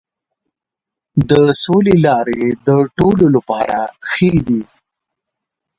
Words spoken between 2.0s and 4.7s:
لارې د ټولو لپاره ښې دي.